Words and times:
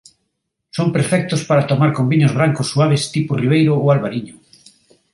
Son 0.77 0.87
perfectos 0.95 1.41
para 1.45 1.67
tomar 1.67 1.91
con 1.93 2.09
viños 2.11 2.33
brancos 2.37 2.69
suaves 2.73 3.03
tipo 3.15 3.39
ribeiro 3.43 3.71
ou 3.81 3.85
albariño. 3.93 4.35